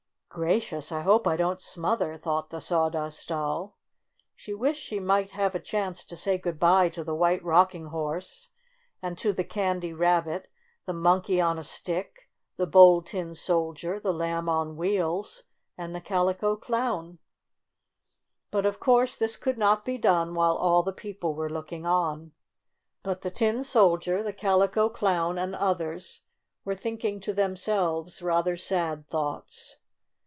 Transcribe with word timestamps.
"Gracious! 0.33 0.93
I 0.93 1.01
hope 1.01 1.27
I 1.27 1.35
don't 1.35 1.61
smother!" 1.61 2.15
thought 2.15 2.51
the 2.51 2.61
Sawdust 2.61 3.27
Doll. 3.27 3.77
She 4.33 4.53
wished 4.53 4.81
she 4.81 4.97
might 4.97 5.31
have 5.31 5.55
a 5.55 5.59
chance 5.59 6.05
to 6.05 6.15
say 6.15 6.37
good 6.37 6.57
bye 6.57 6.87
to 6.87 7.03
the 7.03 7.13
White 7.13 7.43
Rocking 7.43 7.87
Horse, 7.87 8.47
and 9.01 9.17
to 9.17 9.33
the 9.33 9.43
Candy 9.43 9.91
Rabbit, 9.91 10.49
the 10.85 10.93
Monkey 10.93 11.41
on 11.41 11.57
IN 11.57 11.57
AN 11.57 11.63
AUTOMOBILE 11.65 11.93
47 11.95 11.97
a 11.99 12.03
Stick, 12.05 12.29
the 12.55 12.65
Bold 12.65 13.05
Tin 13.07 13.35
Soldier, 13.35 13.99
the 13.99 14.13
Lamb 14.13 14.47
on 14.47 14.77
Wheels, 14.77 15.43
and 15.77 15.93
the' 15.93 15.99
Calico 15.99 16.55
Clown. 16.55 17.19
But 18.51 18.65
of 18.65 18.79
course 18.79 19.17
this 19.17 19.35
could 19.35 19.57
not 19.57 19.83
be 19.83 19.97
done 19.97 20.33
while 20.33 20.55
all 20.55 20.81
the 20.81 20.93
people 20.93 21.35
were 21.35 21.49
looking 21.49 21.85
on. 21.85 22.31
But 23.03 23.19
the 23.19 23.31
Tin 23.31 23.65
Soldier, 23.65 24.23
the 24.23 24.31
Calico 24.31 24.87
Clown, 24.87 25.37
and 25.37 25.53
others 25.53 26.21
were 26.63 26.73
thinking 26.75 27.19
to 27.19 27.33
themselves 27.33 28.21
rather 28.21 28.55
sad 28.55 29.09
thoughts. 29.09 29.75